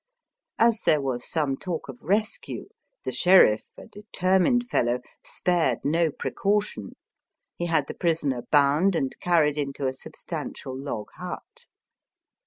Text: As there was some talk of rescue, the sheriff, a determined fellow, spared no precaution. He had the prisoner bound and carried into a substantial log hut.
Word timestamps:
As 0.57 0.81
there 0.81 0.99
was 0.99 1.29
some 1.29 1.55
talk 1.55 1.87
of 1.87 2.01
rescue, 2.01 2.69
the 3.03 3.11
sheriff, 3.11 3.65
a 3.77 3.85
determined 3.85 4.67
fellow, 4.67 4.99
spared 5.23 5.85
no 5.85 6.09
precaution. 6.09 6.95
He 7.55 7.67
had 7.67 7.85
the 7.85 7.93
prisoner 7.93 8.41
bound 8.51 8.95
and 8.95 9.15
carried 9.19 9.59
into 9.59 9.85
a 9.85 9.93
substantial 9.93 10.75
log 10.75 11.09
hut. 11.17 11.67